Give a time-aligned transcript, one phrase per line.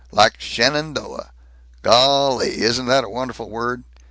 [0.11, 1.29] Like Shenandoah.
[1.83, 2.57] Gol lee!
[2.61, 3.83] Isn't that a wonderful word?